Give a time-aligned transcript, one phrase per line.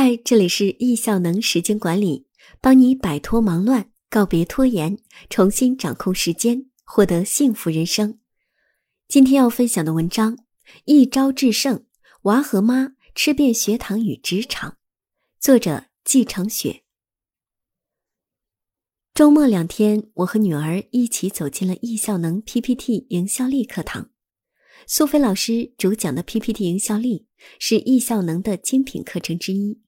[0.00, 2.28] 嗨，这里是易效能时间管理，
[2.60, 4.96] 帮你摆脱忙乱，告别拖延，
[5.28, 8.20] 重新掌控时间，获得幸福人生。
[9.08, 10.36] 今天要分享的文章
[10.84, 11.84] 《一招制胜：
[12.22, 14.70] 娃和妈吃遍学堂与职场》，
[15.40, 16.84] 作者季成雪。
[19.12, 24.10] 周末两天，我和女儿一起走进了易效能 PPT 营销力课堂。
[24.86, 27.26] 苏菲老师主讲的 PPT 营销力
[27.58, 29.80] 是易效能的精品课程之一，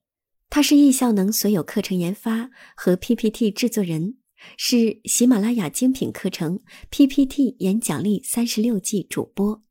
[0.50, 4.16] 他是易效能所有课程研发和 PPT 制作人，
[4.56, 6.60] 是喜马拉雅精品课程
[6.91, 9.62] PPT 演讲力三十六计主播。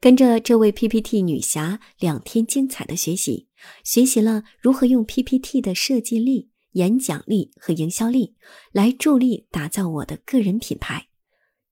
[0.00, 3.48] 跟着这位 PPT 女侠两天精彩的学习，
[3.84, 8.34] 学习了如何用 PPT 的设计力、演讲力和营销力
[8.72, 11.08] 来助力打造我的个人品牌，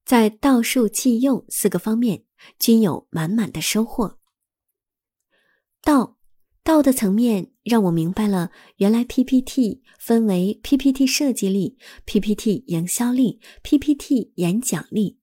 [0.05, 2.25] 在道术器用四个方面。
[2.57, 4.18] 均有满满的收获。
[6.83, 15.19] 的层面让我明白了，原来 PPT 分为 PPT 设计力、PPT 营销力、PPT 演讲力。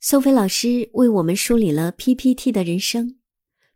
[0.00, 3.16] 苏菲老师为我们梳理了 PPT 的人生，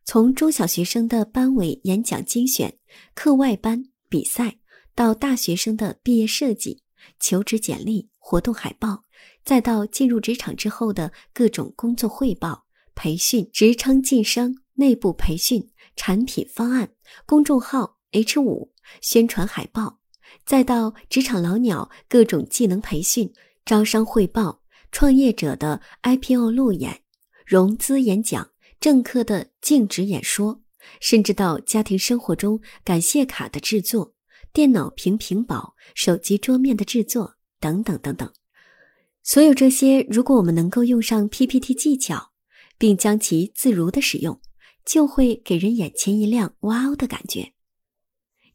[0.05, 2.79] 从中小学生的班委演讲精选、
[3.14, 4.59] 课外班比赛，
[4.95, 6.83] 到大学生的毕业设计、
[7.20, 9.03] 求职简历、活动海报。
[9.45, 12.64] 再到进入职场之后的各种工作汇报、
[12.95, 16.91] 培训、职称晋升、内部培训、产品方案、
[17.27, 20.01] 公众号 H 五宣传海报，
[20.45, 23.33] 再到职场老鸟各种技能培训、
[23.65, 27.03] 招商汇报、创业者的 IPO 路演、
[27.45, 30.63] 融资演讲、政客的竞职演说，
[31.01, 34.15] 甚至到家庭生活中感谢卡的制作、
[34.53, 38.31] 电脑屏屏保、手机桌面的制作等等等等。
[39.23, 42.33] 所有这些，如果我们能够用上 PPT 技巧，
[42.77, 44.39] 并将其自如的使用，
[44.85, 47.53] 就会给人眼前一亮、哇哦的感觉。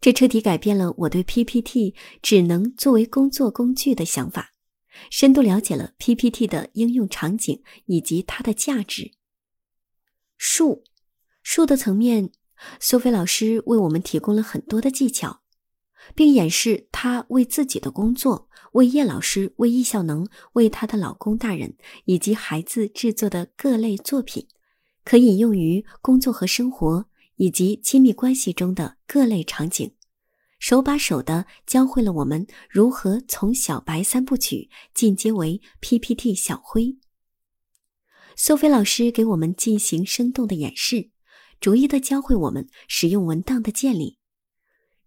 [0.02, 4.54] 这彻底改变了我对 PPT 只能作为工作工具的想法，
[5.10, 9.12] 深度了解了 PPT 的应用场景以及它的价值。
[10.38, 10.84] 术，
[11.44, 12.32] 术的层面，
[12.80, 15.42] 苏菲老师为我们提供了很多的技巧。
[16.16, 24.48] 并演示她为自己的工作、为叶老师、为易效能、为她的老公大人以及孩子制作的各类作品，
[25.10, 29.96] 可以用于工作和生活以及亲密关系中的各类场景，
[30.60, 36.96] 手把手的教会了我们如何从小白三部曲进阶为 PPT 小灰。
[38.36, 41.10] 苏菲老师给我们进行生动的演示，
[41.60, 44.20] 逐一的教会我们使用文档的建立。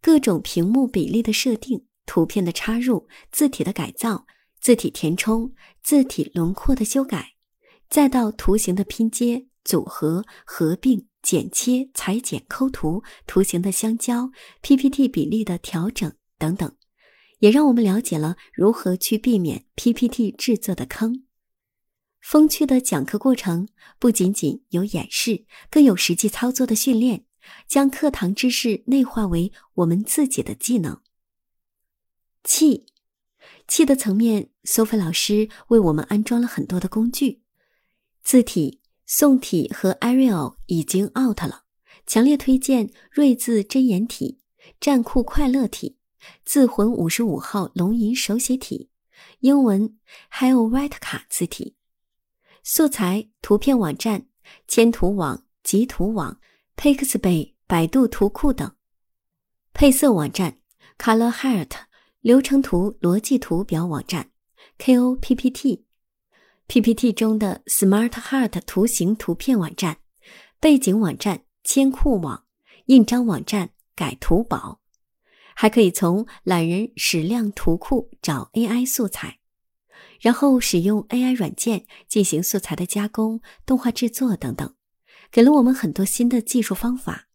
[0.00, 4.26] 各种屏幕比例的设定、图片的插入、字体的改造、
[4.60, 7.36] 字体填充、字体轮廓的修改，
[7.88, 14.30] 再到图形的拼接、组合、合并、剪切、裁剪、抠图、图形的相交、
[14.60, 16.76] PPT 比例的调整等等，
[17.38, 21.24] 也让我们了解了如何去避免 PPT 制作的坑。
[22.20, 23.68] 风趣的讲课过程
[23.98, 27.24] 不仅仅有演示，更有实际操作的训练。
[27.66, 31.00] 将课堂知识内化为我们自己的技能。
[32.44, 32.86] 气，
[33.66, 37.42] 气的层面，苏菲老师为我们安装了很多的工具。
[38.22, 38.80] 字体、
[39.14, 41.64] 宋体和 Arial 已经 out 了，
[42.06, 44.40] 强烈推荐锐字真言体、
[44.80, 45.98] 战酷快乐体、
[46.46, 48.88] 字魂五十五号龙吟手写体、
[49.40, 51.76] 英文还有 White 卡字体。
[52.64, 54.28] 素材：图片网站、
[54.66, 56.40] 千图网、极图网。
[56.74, 58.74] Pixabay、百度图库等
[59.74, 60.58] 配色网站
[60.96, 61.72] ，Color Heart
[62.22, 64.30] 流程图逻辑图表网站
[64.78, 65.82] KoPPT
[66.68, 69.98] PPT 中的 Smart Heart 图形图片网站，
[70.58, 72.44] 背景网站千库网，
[72.86, 74.80] 印章网站改图宝，
[75.54, 79.38] 还可以从懒人矢量图库找 AI 素材，
[80.20, 84.74] 然后使用 AI 软件进行素材的加工、动画制作等等。
[85.30, 87.28] 给了我们很多新的技术方法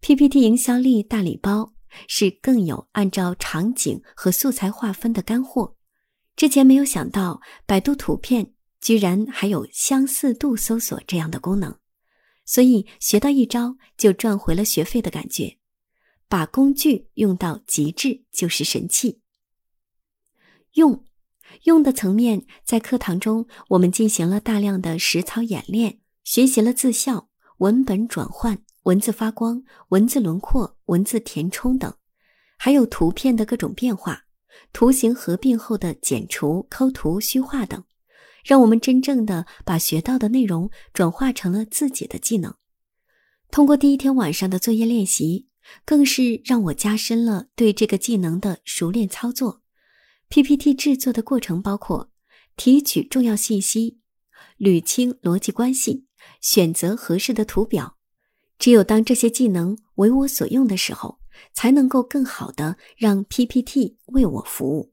[0.00, 1.74] ，PPT 营销力大礼包
[2.08, 5.76] 是更有按照场景和素材划分的干货。
[6.36, 11.78] 之前没有想到，百度图片居然还有相似度搜索这样的功能，
[12.44, 15.58] 所以学到一招就赚回了学费的感觉。
[16.28, 19.20] 把工具用到极致就是神器。
[20.72, 21.04] 用
[21.64, 26.00] 用的层面，在课堂中我们进行了大量的实操演练。
[26.24, 27.28] 学习了字效、
[27.58, 31.94] 文本转换、文字发光、文字轮廓、文字填充等，
[32.56, 34.24] 还有图片的各种变化、
[34.72, 37.84] 图形合并后的剪除、抠图、虚化等，
[38.44, 42.54] 让我们真正的把学到的内容转化成了自己的技能。
[43.50, 45.48] 通过第一天晚上的作业练习，
[45.84, 49.62] 更是让我加深了对这个技能的熟练操作。
[50.28, 52.10] PPT 制作的过程包括
[52.56, 54.00] 提取重要信息、
[54.58, 56.06] 捋清逻辑关系、
[56.40, 57.96] 选择合适的图表。
[58.58, 61.18] 只有当这些技能为我所用的时候，
[61.52, 64.92] 才能够更好的让 PPT 为我服务。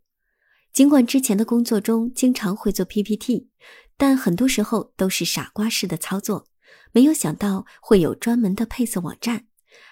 [0.74, 3.50] 尽管之前的工作中经常会做 PPT，
[3.98, 6.48] 但很多时候都是傻瓜式的操作，
[6.92, 9.48] 没有想到会有专门的配色网站，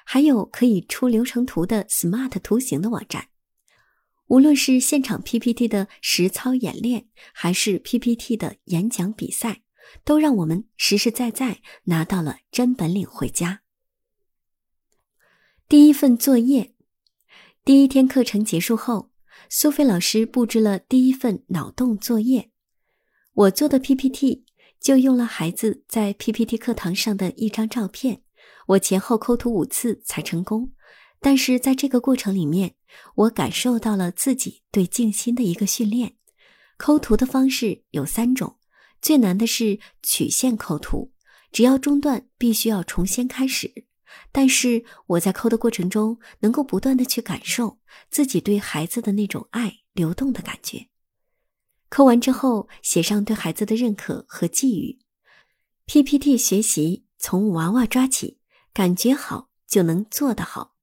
[0.06, 3.28] 还有可以出流程图的 Smart 图形的网站。
[4.28, 9.64] 无论是现场 PPT 的实操演练，还是 PPT 的演讲比赛，
[10.06, 13.62] 都让我们实实在在拿到了真本领回家。
[15.70, 16.74] 第一份作业，
[17.64, 19.12] 第一天课程结束后，
[19.52, 22.50] 苏菲老师布置了第一份脑洞作业。
[23.34, 24.46] 我做的 PPT
[24.82, 28.24] 就用了孩子在 PPT 课堂上的一张照片，
[28.70, 30.72] 我前后抠图五次才成功。
[31.20, 32.74] 但是在这个过程里面，
[33.14, 36.16] 我感受到了自己对静心的一个训练。
[36.80, 38.58] 抠图的方式有三种，
[39.00, 41.12] 最难的是曲线抠图，
[41.52, 43.86] 只要中断必须要重新开始。
[44.32, 47.80] 但是我在抠的过程中，能够不断的去感受
[48.10, 50.88] 自己对孩子的那种爱流动的感觉。
[51.90, 55.00] 抠完之后，写上对孩子的认可和寄语。
[55.86, 58.40] PPT 学习从娃娃抓起，
[58.72, 60.76] 感觉好就能做得好，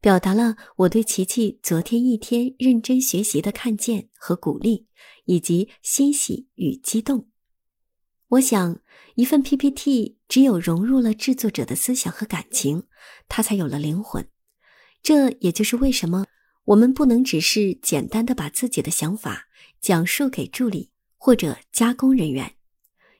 [0.00, 4.88] 表达了我对琪琪昨天一天认真学习的看见和鼓励，
[5.26, 7.28] 以及欣喜与激动。
[8.30, 8.80] 我想，
[9.14, 12.84] 一份 PPT 只有融入了制作者的思想和感情，
[13.28, 14.28] 它才有了灵魂。
[15.02, 16.26] 这也就是为什么
[16.66, 19.48] 我们不能只是简单的把自己的想法
[19.80, 22.56] 讲述给助理或者加工人员。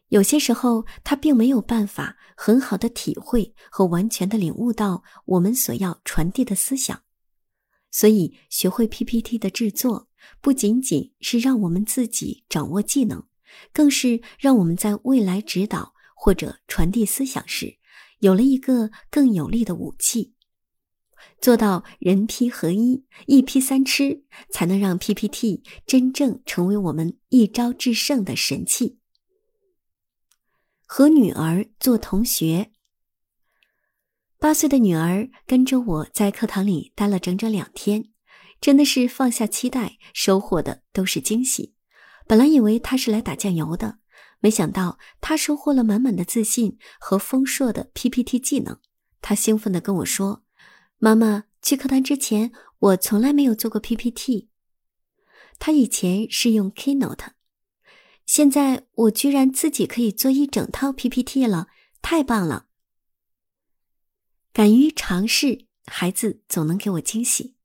[0.08, 7.02] 有些时候，他并没有办法很好的体会和完全的领悟到我们所要传递的思想。
[7.90, 10.08] 所以，学会 PPT 的制作，
[10.40, 13.24] 不仅仅是让我们自己掌握技能。
[13.72, 17.78] 更是让我们在未来指导或者传递思想时，
[18.18, 20.34] 有了一个更有力的武器，
[21.40, 28.98] 做到人批合一、一批三吃，才能让 PPT 真正成为我们一招制胜的神器。
[30.84, 32.72] 和女儿做同学，
[34.40, 38.10] 八岁的女儿跟着我在课堂里待了整整两天，
[38.60, 41.74] 真的是放下期待，收获的都是惊喜。
[42.26, 44.00] 本来以为她是来打酱油的，
[44.40, 48.78] 没想到他收获了满满的自信和丰硕的 PPT 技能。
[49.20, 50.44] 他兴奋地跟我说
[50.98, 54.48] ：“妈妈，去课堂之前，我从来没有做过 PPT。
[55.58, 57.30] 他以前是用 Keynote，
[58.24, 61.66] 现在我居然自己可以做一整套 PPT 了，
[62.00, 62.66] 太棒了！
[64.52, 67.56] 敢于尝试，孩子总能给我惊喜。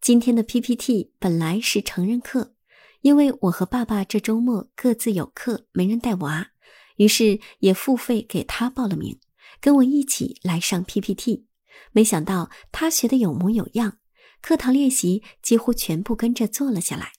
[0.00, 2.54] 今天的 PPT 本来是成人课。”
[3.02, 6.48] 因为我和爸爸这周末各自有课，没人带娃，
[6.96, 9.18] 于是也付费给他报了名，
[9.60, 11.46] 跟我一起来上 PPT。
[11.92, 13.98] 没想到他学的有模有样，
[14.42, 17.12] 课堂练习几乎全部跟着做了下来，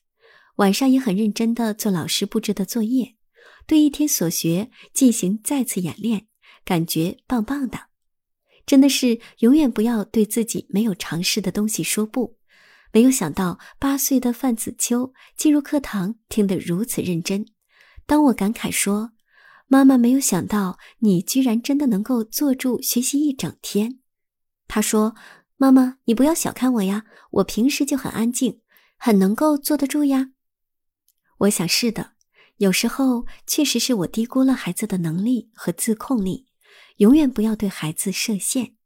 [0.56, 3.16] 晚上也很认真的做老师布置的作业，
[3.66, 6.26] 对一天所学进行再次演练，
[6.64, 7.88] 感觉棒棒的。
[8.64, 12.38] 真的是永远不要对自己没有尝试的东西说不。
[12.92, 17.46] 没有想到，八岁的范子秋进入课堂听得如此认真。
[18.04, 19.12] 当我感慨说
[19.66, 23.98] ：“妈妈没有想到你居然真的能够坐住学习一整天。”
[24.68, 25.14] 他说
[25.56, 28.60] ：“妈妈，你不要小看我呀，我平时就很安静，
[28.98, 30.32] 很能够坐得住呀。”
[31.38, 32.12] 我想是的，
[32.58, 36.46] 有时候确实是我低估了孩子的能力和自控力。
[36.98, 38.76] 永远不要对孩子设限。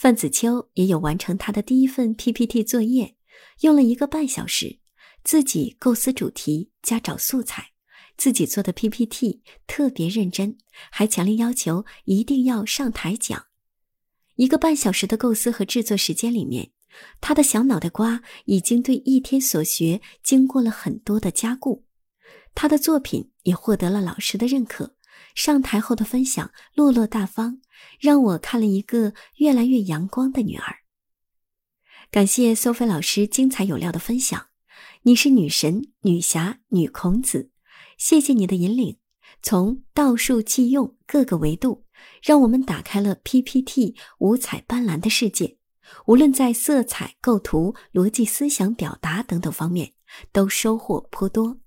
[0.00, 3.16] 范子秋也有完成他的第一份 PPT 作业，
[3.60, 4.78] 用了一个半小时，
[5.24, 7.72] 自己构思主题加找素材，
[8.16, 10.56] 自己做的 PPT 特别认真，
[10.90, 13.44] 还强烈要求一定要上台讲。
[14.36, 16.70] 一个半小时的构思和制作时间里面，
[17.20, 21.84] 他的小脑袋瓜已经对一天所学经过了很多的加固，
[22.54, 24.96] 他的作品也获得了老师的认可。
[25.34, 27.60] 上台后的分享落落大方，
[27.98, 30.76] 让我看了一个越来越阳光的女儿。
[32.10, 34.46] 感谢苏菲老师精彩有料的分享，
[35.02, 37.50] 你是女神、女侠、女孔子，
[37.96, 38.98] 谢谢你的引领，
[39.42, 41.84] 从道术器用各个维度，
[42.22, 45.58] 让我们打开了 PPT 五彩斑斓的世界。
[46.06, 49.92] 无论在色彩、构图、逻辑思想表达等等方面，
[50.32, 51.58] 都收获颇多。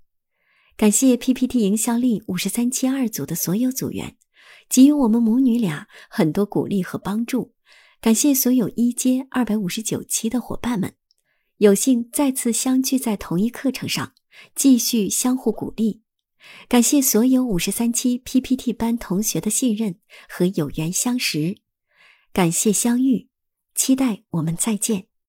[0.75, 4.17] 感谢 PPT 营销力五十三期二组的所有组员，
[4.67, 7.53] 给予我们母女俩很多鼓励和帮助。
[8.01, 10.95] 感谢所有一阶二百五十九期的伙伴们，
[11.57, 14.13] 有幸再次相聚在同一课程上，
[14.55, 16.01] 继续相互鼓励。
[16.67, 21.55] 感谢所有五十三期 PPT 班同学的信任和有缘相识，
[22.33, 23.29] 感谢相遇，
[23.75, 25.12] 期待我们再见。